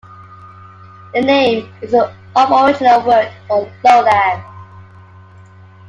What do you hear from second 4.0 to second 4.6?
land.